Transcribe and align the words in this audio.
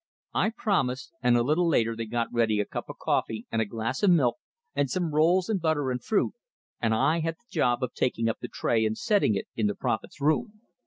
I 0.33 0.49
promised; 0.49 1.11
and 1.21 1.37
a 1.37 1.43
little 1.43 1.67
later 1.67 1.95
they 1.95 2.07
got 2.07 2.33
ready 2.33 2.59
a 2.59 2.65
cup 2.65 2.85
of 2.89 2.97
coffee 2.97 3.45
and 3.51 3.61
a 3.61 3.67
glass 3.67 4.01
of 4.01 4.09
milk 4.09 4.37
and 4.73 4.89
some 4.89 5.13
rolls 5.13 5.47
and 5.47 5.61
butter 5.61 5.91
and 5.91 6.03
fruit, 6.03 6.33
and 6.81 6.91
I 6.91 7.19
had 7.19 7.35
the 7.35 7.45
job 7.51 7.83
of 7.83 7.93
taking 7.93 8.27
up 8.27 8.39
the 8.39 8.47
tray 8.47 8.83
and 8.83 8.97
setting 8.97 9.35
it 9.35 9.47
in 9.55 9.67
the 9.67 9.75
prophet's 9.75 10.19
room. 10.19 10.61